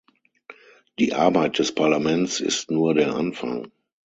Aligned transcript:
Die 0.97 1.13
Arbeit 1.13 1.59
des 1.59 1.75
Parlaments 1.75 2.39
ist 2.39 2.71
nur 2.71 2.95
der 2.95 3.13
Anfang. 3.13 3.67